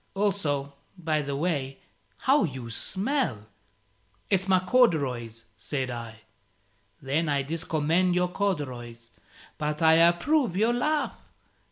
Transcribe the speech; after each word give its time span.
Also, 0.15 0.73
by 0.97 1.21
the 1.21 1.35
way, 1.35 1.77
how 2.17 2.43
you 2.43 2.71
smell!" 2.71 3.45
"It's 4.31 4.47
my 4.47 4.57
corduroys," 4.59 5.45
said 5.57 5.91
I. 5.91 6.21
"Then 7.03 7.29
I 7.29 7.43
discommend 7.43 8.15
your 8.15 8.29
corduroys. 8.29 9.11
But 9.59 9.83
I 9.83 9.93
approve 9.97 10.57
your 10.57 10.73
laugh. 10.73 11.13